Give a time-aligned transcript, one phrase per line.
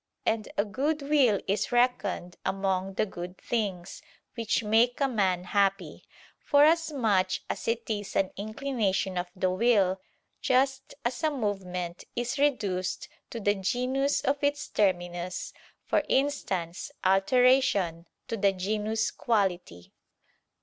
[0.25, 4.01] And a good will is reckoned among the good things
[4.33, 6.05] which make a man happy,
[6.39, 10.01] forasmuch as it is an inclination of the will:
[10.41, 15.53] just as a movement is reduced to the genus of its terminus,
[15.85, 19.93] for instance, "alteration" to the genus "quality."